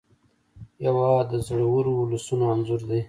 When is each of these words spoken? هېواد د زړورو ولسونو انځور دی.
هېواد 0.83 1.25
د 1.31 1.33
زړورو 1.47 1.91
ولسونو 2.01 2.43
انځور 2.53 2.81
دی. 2.89 2.99